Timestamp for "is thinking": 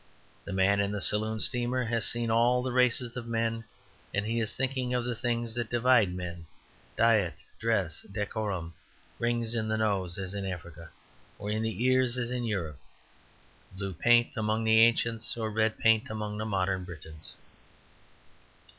4.39-4.95